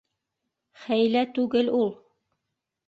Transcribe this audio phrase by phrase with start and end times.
[0.85, 1.97] -Хәйлә түгел ул.